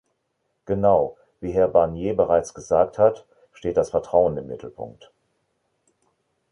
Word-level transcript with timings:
Genau, 0.65 1.15
wie 1.41 1.51
Herr 1.51 1.67
Barnier 1.67 2.15
bereits 2.15 2.55
gesagt 2.55 2.97
hat, 2.97 3.27
steht 3.53 3.77
das 3.77 3.91
Vertrauen 3.91 4.35
im 4.35 4.47
Mittelpunkt. 4.47 5.11